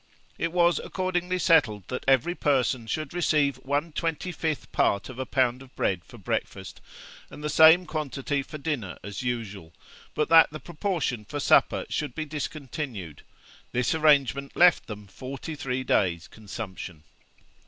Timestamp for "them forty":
14.87-15.53